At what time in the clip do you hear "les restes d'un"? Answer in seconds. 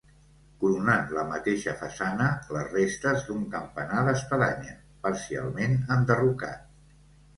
2.57-3.45